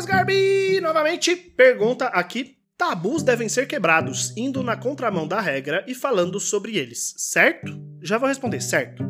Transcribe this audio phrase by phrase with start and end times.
[0.00, 2.56] Lucas Garbi, novamente, pergunta aqui.
[2.78, 7.78] Tabus devem ser quebrados, indo na contramão da regra e falando sobre eles, certo?
[8.00, 9.02] Já vou responder, certo.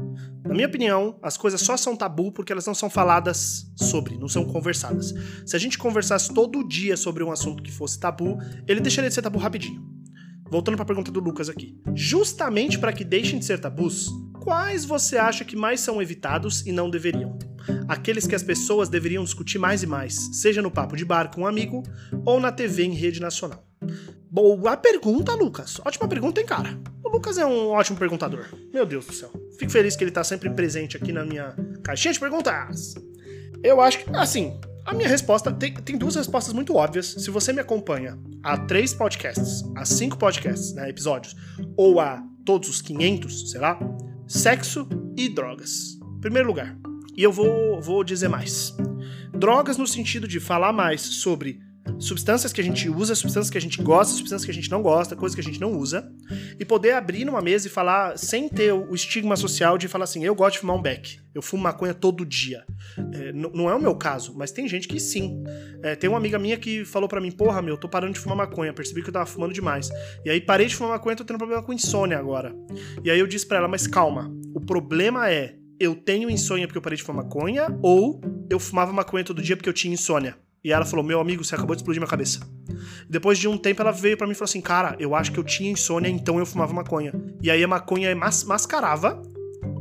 [0.44, 4.26] Na minha opinião, as coisas só são tabu porque elas não são faladas sobre, não
[4.26, 5.14] são conversadas.
[5.46, 8.36] Se a gente conversasse todo dia sobre um assunto que fosse tabu,
[8.66, 9.80] ele deixaria de ser tabu rapidinho.
[10.50, 11.80] Voltando para a pergunta do Lucas aqui.
[11.94, 14.08] Justamente para que deixem de ser tabus,
[14.42, 17.38] quais você acha que mais são evitados e não deveriam?
[17.88, 21.42] Aqueles que as pessoas deveriam discutir mais e mais, seja no papo de bar com
[21.42, 21.82] um amigo
[22.24, 23.64] ou na TV em rede nacional.
[24.30, 25.80] Boa pergunta, Lucas.
[25.84, 26.78] Ótima pergunta, hein, cara?
[27.02, 28.46] O Lucas é um ótimo perguntador.
[28.72, 29.30] Meu Deus do céu.
[29.58, 32.94] Fico feliz que ele tá sempre presente aqui na minha caixinha de perguntas.
[33.62, 37.06] Eu acho que, assim, a minha resposta tem, tem duas respostas muito óbvias.
[37.06, 41.34] Se você me acompanha a três podcasts, a cinco podcasts, né, episódios,
[41.76, 43.78] ou a todos os 500, sei lá,
[44.26, 45.98] sexo e drogas.
[46.20, 46.76] Primeiro lugar.
[47.20, 48.74] E eu vou, vou dizer mais.
[49.30, 51.60] Drogas no sentido de falar mais sobre
[51.98, 54.80] substâncias que a gente usa, substâncias que a gente gosta, substâncias que a gente não
[54.80, 56.10] gosta, coisas que a gente não usa,
[56.58, 60.24] e poder abrir numa mesa e falar sem ter o estigma social de falar assim:
[60.24, 62.64] eu gosto de fumar um beck, eu fumo maconha todo dia.
[63.12, 65.44] É, não é o meu caso, mas tem gente que sim.
[65.82, 68.38] É, tem uma amiga minha que falou para mim: porra, meu, tô parando de fumar
[68.38, 69.90] maconha, percebi que eu tava fumando demais.
[70.24, 72.56] E aí parei de fumar maconha, tô tendo problema com insônia agora.
[73.04, 76.76] E aí eu disse para ela: mas calma, o problema é eu tenho insônia porque
[76.76, 80.36] eu parei de fumar maconha ou eu fumava maconha todo dia porque eu tinha insônia.
[80.62, 82.40] E ela falou: Meu amigo, você acabou de explodir minha cabeça.
[83.08, 85.40] Depois de um tempo, ela veio para mim e falou assim: Cara, eu acho que
[85.40, 87.14] eu tinha insônia, então eu fumava maconha.
[87.42, 89.22] E aí a maconha mas mascarava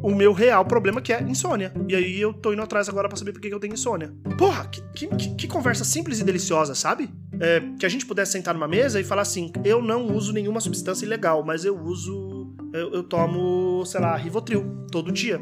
[0.01, 1.73] o meu real problema, que é insônia.
[1.89, 4.13] E aí eu tô indo atrás agora para saber por que eu tenho insônia.
[4.37, 7.09] Porra, que, que, que conversa simples e deliciosa, sabe?
[7.41, 10.61] É, que a gente pudesse sentar numa mesa e falar assim: Eu não uso nenhuma
[10.61, 12.55] substância ilegal, mas eu uso.
[12.71, 15.41] Eu, eu tomo, sei lá, Rivotril todo dia.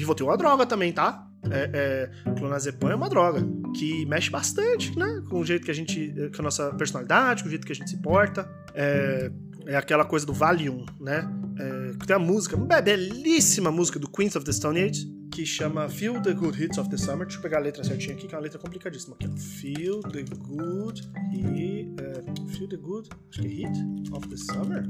[0.00, 1.28] Rivotril é uma droga também, tá?
[1.50, 3.44] é, é, clonazepam é uma droga
[3.76, 5.22] que mexe bastante, né?
[5.28, 6.14] Com o jeito que a gente.
[6.34, 8.48] com a nossa personalidade, com o jeito que a gente se porta.
[8.74, 9.30] É,
[9.66, 11.28] é aquela coisa do Valium, né?
[11.58, 15.88] É, tem a música, uma belíssima música do Queens of the Stone Age, que chama
[15.88, 17.26] Feel the Good Hits of the Summer.
[17.26, 19.16] Deixa eu pegar a letra certinha aqui, que é uma letra complicadíssima.
[19.16, 21.90] Aqui, Feel the Good Hit.
[21.92, 23.08] Uh, feel the Good.
[23.30, 24.84] Acho que é Hit of the Summer?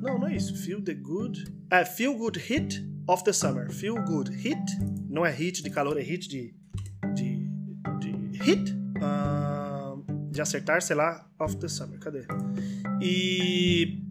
[0.00, 0.56] Não, não é isso.
[0.56, 1.52] Feel the Good.
[1.70, 3.70] É, Feel Good Hit of the Summer.
[3.70, 4.60] Feel Good Hit.
[5.08, 6.54] Não é hit de calor, é hit de.
[7.14, 7.48] de.
[8.00, 8.72] de hit.
[8.96, 11.98] Uh, de acertar, sei lá, of the Summer.
[11.98, 12.24] Cadê?
[13.00, 14.02] E.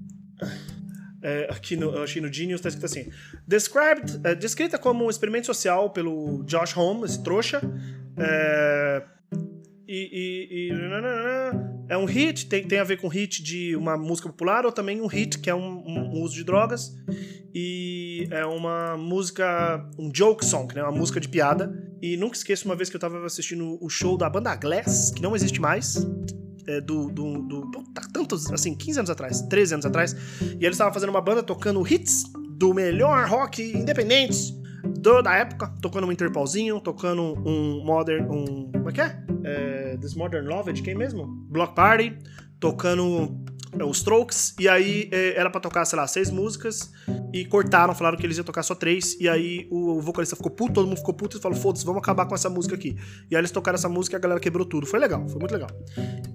[1.22, 3.12] É, aqui no, eu achei no Genius, tá escrito assim:
[3.46, 7.62] Described, é, descrita como um experimento social pelo Josh Holmes, esse trouxa.
[8.18, 9.04] É,
[9.88, 14.30] e, e, e, é um hit, tem, tem a ver com hit de uma música
[14.30, 16.96] popular, ou também um hit que é um, um, uso de drogas.
[17.54, 20.84] E é uma música, um joke song, né?
[20.84, 21.74] Uma música de piada.
[22.00, 25.22] E nunca esqueço uma vez que eu tava assistindo o show da banda Glass, que
[25.22, 26.08] não existe mais
[26.68, 27.84] é, do, do, do
[28.14, 31.86] tantos, assim, 15 anos atrás, 13 anos atrás, e eles estavam fazendo uma banda tocando
[31.86, 34.58] hits do melhor rock independente
[35.24, 39.29] da época, tocando um Interpolzinho, tocando um Modern, um, como é que é?
[39.44, 41.26] É This Modern Love, é de quem mesmo?
[41.50, 42.18] Block Party,
[42.60, 43.38] tocando
[43.78, 46.92] é, os Strokes, e aí é, era para tocar, sei lá, seis músicas,
[47.34, 50.74] e cortaram, falaram que eles iam tocar só três, e aí o vocalista ficou puto,
[50.74, 52.98] todo mundo ficou puto e falou: foda-se, vamos acabar com essa música aqui.
[53.30, 54.88] E aí eles tocaram essa música e a galera quebrou tudo.
[54.88, 55.70] Foi legal, foi muito legal.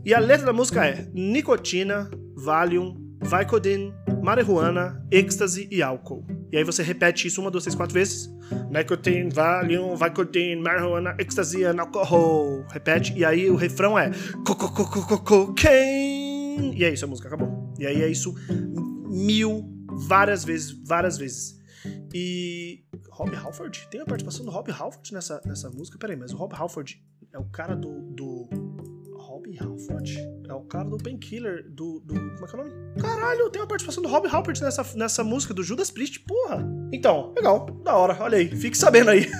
[0.04, 3.92] E a letra da música é: nicotina, Valium, Vicodin,
[4.22, 6.24] marihuana, êxtase e álcool.
[6.54, 8.32] E aí você repete isso uma, duas, três, quatro vezes.
[8.70, 12.64] Nicotine, Valium, Vicodin, marihuana, êxtase and alcohol.
[12.70, 13.12] Repete.
[13.16, 14.12] E aí o refrão é.
[16.72, 17.74] E é isso, a música acabou.
[17.76, 18.32] E aí é isso
[19.10, 19.68] mil,
[20.06, 21.60] várias vezes, várias vezes.
[22.14, 22.84] E.
[23.10, 23.88] Rob Halford?
[23.90, 25.98] Tem a participação do Rob Halford nessa, nessa música?
[25.98, 28.00] Peraí, mas o Rob Halford é o cara do.
[28.12, 28.48] do...
[29.60, 30.18] Rob Halford?
[30.48, 32.14] É o cara do Painkiller, do, do.
[32.14, 33.00] Como é que é o nome?
[33.00, 36.64] Caralho, tem a participação do Rob Halford nessa, nessa música do Judas Priest, porra!
[36.92, 39.30] Então, legal, da hora, olha aí, fique sabendo aí.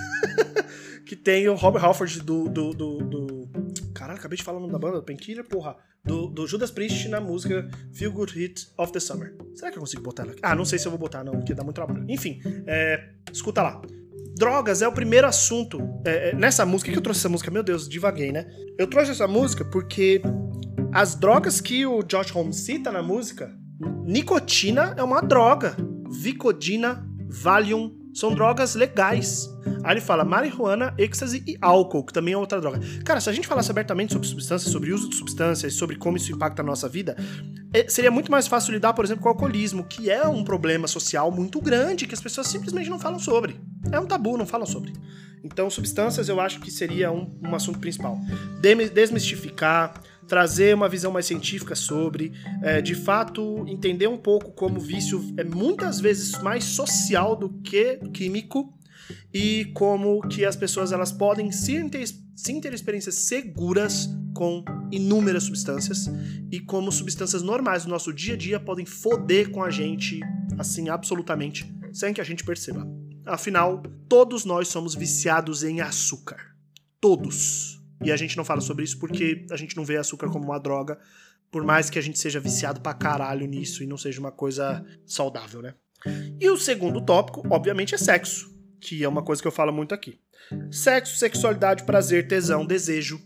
[1.05, 3.49] que tem o Rob Halford do, do, do, do...
[3.93, 5.75] Caralho, acabei de falar o nome da banda, Painkiller, porra
[6.05, 9.35] do, do, Judas Priest na música Feel Good Hit of the Summer.
[9.55, 10.41] Será que eu consigo botar ela aqui?
[10.43, 12.05] Ah, não sei se eu vou botar, não, porque dá muito trabalho.
[12.07, 13.81] Enfim, é, escuta lá.
[14.35, 15.79] Drogas é o primeiro assunto.
[16.05, 17.49] É, é, nessa música, que eu trouxe essa música?
[17.49, 18.45] Meu Deus, divaguei, né?
[18.77, 20.21] Eu trouxe essa música porque
[20.91, 23.55] as drogas que o Josh Holmes cita na música,
[24.05, 25.77] nicotina é uma droga.
[26.09, 29.49] Vicodina, Valium, são drogas legais.
[29.83, 32.79] Aí ele fala marihuana, êxtase e álcool, que também é outra droga.
[33.03, 36.31] Cara, se a gente falasse abertamente sobre substâncias, sobre uso de substâncias, sobre como isso
[36.31, 37.15] impacta a nossa vida,
[37.73, 40.87] é, seria muito mais fácil lidar, por exemplo, com o alcoolismo, que é um problema
[40.87, 43.59] social muito grande que as pessoas simplesmente não falam sobre.
[43.91, 44.93] É um tabu, não falam sobre.
[45.43, 48.19] Então, substâncias eu acho que seria um, um assunto principal.
[48.93, 52.33] Desmistificar, trazer uma visão mais científica sobre,
[52.63, 57.49] é, de fato entender um pouco como o vício é muitas vezes mais social do
[57.61, 58.73] que químico
[59.31, 62.05] e como que as pessoas elas podem sim ter,
[62.35, 66.09] sim ter experiências seguras com inúmeras substâncias
[66.51, 70.19] e como substâncias normais do nosso dia a dia podem foder com a gente
[70.57, 73.04] assim absolutamente sem que a gente perceba.
[73.25, 76.55] Afinal, todos nós somos viciados em açúcar.
[77.01, 77.81] Todos.
[78.03, 80.59] E a gente não fala sobre isso porque a gente não vê açúcar como uma
[80.59, 80.99] droga,
[81.51, 84.85] por mais que a gente seja viciado pra caralho nisso e não seja uma coisa
[85.05, 85.73] saudável, né?
[86.39, 89.95] E o segundo tópico, obviamente, é sexo, que é uma coisa que eu falo muito
[89.95, 90.19] aqui.
[90.69, 93.19] Sexo, sexualidade, prazer, tesão, desejo,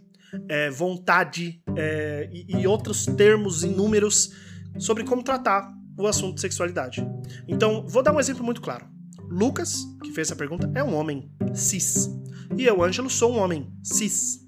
[0.47, 4.31] é, vontade é, e, e outros termos inúmeros
[4.77, 7.05] sobre como tratar o assunto de sexualidade.
[7.47, 8.87] Então, vou dar um exemplo muito claro.
[9.29, 12.09] Lucas, que fez essa pergunta, é um homem cis.
[12.57, 14.39] E eu, Ângelo, sou um homem cis.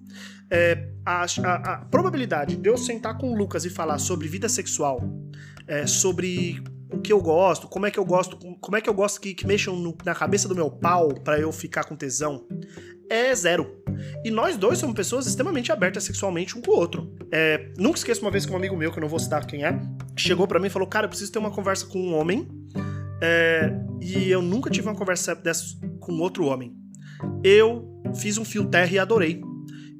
[0.49, 4.49] É, a, a, a, probabilidade de eu sentar com o Lucas e falar sobre vida
[4.49, 5.01] sexual,
[5.65, 6.61] é, sobre
[6.91, 9.33] o que eu gosto, como é que eu gosto, como é que eu gosto que,
[9.33, 12.45] que mexam no, na cabeça do meu pau para eu ficar com tesão,
[13.09, 13.81] é zero.
[14.25, 17.15] E nós dois somos pessoas extremamente abertas sexualmente um com o outro.
[17.31, 19.63] É, nunca esqueço uma vez que um amigo meu, que eu não vou citar quem
[19.63, 19.79] é,
[20.17, 22.47] chegou para mim e falou: Cara, eu preciso ter uma conversa com um homem
[23.21, 23.71] é,
[24.01, 26.75] e eu nunca tive uma conversa dessa com outro homem.
[27.43, 29.41] Eu fiz um fio terra e adorei.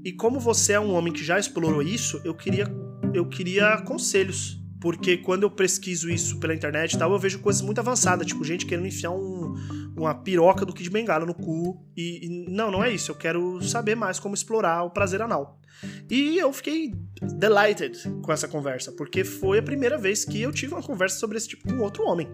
[0.04, 2.66] E como você é um homem que já explorou isso, eu queria,
[3.14, 4.60] eu queria conselhos.
[4.82, 8.44] Porque quando eu pesquiso isso pela internet e tal, eu vejo coisas muito avançadas, tipo
[8.44, 9.54] gente querendo enfiar um,
[9.96, 11.86] uma piroca do Kid Bengala no cu.
[11.96, 13.12] E, e, não, não é isso.
[13.12, 15.62] Eu quero saber mais como explorar o prazer anal.
[16.10, 16.94] E eu fiquei
[17.38, 21.38] delighted com essa conversa, porque foi a primeira vez que eu tive uma conversa sobre
[21.38, 22.28] esse tipo com outro homem.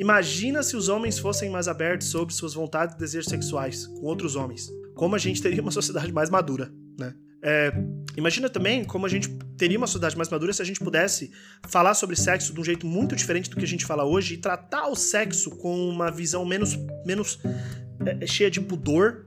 [0.00, 4.34] Imagina se os homens fossem mais abertos sobre suas vontades e desejos sexuais com outros
[4.34, 4.70] homens.
[4.94, 7.14] Como a gente teria uma sociedade mais madura, né?
[7.42, 7.70] É,
[8.16, 11.30] imagina também como a gente teria uma sociedade mais madura se a gente pudesse
[11.68, 14.36] falar sobre sexo de um jeito muito diferente do que a gente fala hoje e
[14.38, 17.38] tratar o sexo com uma visão menos, menos
[18.06, 19.26] é, cheia de pudor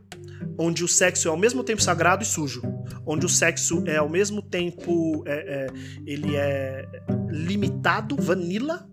[0.57, 2.63] onde o sexo é ao mesmo tempo sagrado e sujo,
[3.05, 5.67] onde o sexo é ao mesmo tempo é, é,
[6.05, 6.87] ele é
[7.29, 8.87] limitado, vanilla,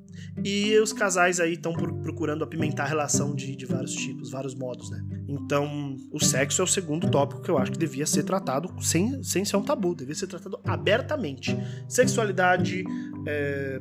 [0.44, 4.90] e os casais aí estão procurando apimentar a relação de, de, vários tipos, vários modos,
[4.90, 5.02] né?
[5.28, 9.22] Então, o sexo é o segundo tópico que eu acho que devia ser tratado sem,
[9.22, 11.56] sem ser um tabu, devia ser tratado abertamente.
[11.88, 12.84] Sexualidade,
[13.26, 13.80] é,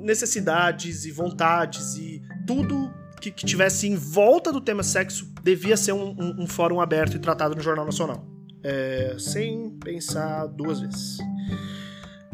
[0.00, 2.90] necessidades e vontades e tudo
[3.20, 7.16] que, que tivesse em volta do tema sexo devia ser um, um, um fórum aberto
[7.16, 8.26] e tratado no Jornal Nacional.
[8.62, 11.18] É, sem pensar duas vezes.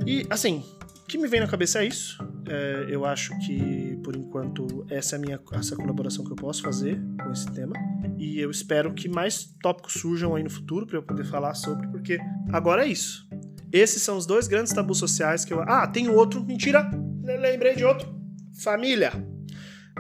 [0.07, 0.65] E, assim,
[1.05, 2.19] o que me vem na cabeça é isso.
[2.49, 6.63] É, eu acho que, por enquanto, essa é a minha essa colaboração que eu posso
[6.63, 7.75] fazer com esse tema.
[8.19, 11.87] E eu espero que mais tópicos surjam aí no futuro para eu poder falar sobre,
[11.89, 12.19] porque
[12.53, 13.29] agora é isso.
[13.71, 15.61] Esses são os dois grandes tabus sociais que eu.
[15.61, 16.45] Ah, tem outro.
[16.45, 16.91] Mentira!
[17.23, 18.15] Lembrei de outro.
[18.63, 19.13] Família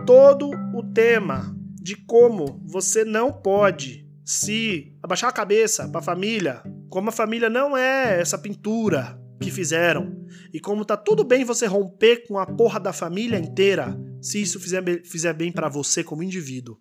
[0.06, 6.62] todo o tema de como você não pode se abaixar a cabeça para a família,
[6.89, 11.67] como a família não é essa pintura que fizeram, e como tá tudo bem você
[11.67, 16.23] romper com a porra da família inteira, se isso fizer, fizer bem para você como
[16.23, 16.79] indivíduo.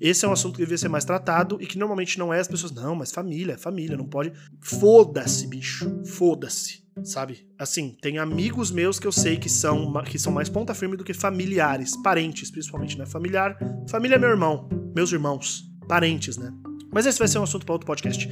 [0.00, 2.48] Esse é um assunto que devia ser mais tratado e que normalmente não é as
[2.48, 4.32] pessoas, não, mas família, família, não pode.
[4.60, 6.02] Foda-se, bicho.
[6.04, 7.46] Foda-se sabe?
[7.58, 11.04] Assim, tem amigos meus que eu sei que são, que são mais ponta firme do
[11.04, 13.06] que familiares, parentes, principalmente, né?
[13.06, 13.56] Familiar,
[13.88, 16.52] família é meu irmão, meus irmãos, parentes, né?
[16.92, 18.28] Mas esse vai ser um assunto para outro podcast.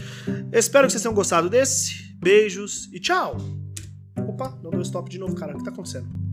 [0.52, 2.13] Espero que vocês tenham gostado desse.
[2.25, 3.37] Beijos e tchau!
[4.26, 5.52] Opa, não deu stop de novo, cara.
[5.52, 6.24] O que tá acontecendo?